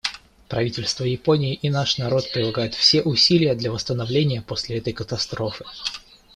Правительство 0.49 1.03
Японии 1.03 1.53
и 1.53 1.69
наш 1.69 1.99
народ 1.99 2.31
прилагают 2.31 2.73
все 2.73 3.03
усилия 3.03 3.53
для 3.53 3.71
восстановления 3.71 4.41
после 4.41 4.79
этой 4.79 4.93
катастрофы. 4.93 5.63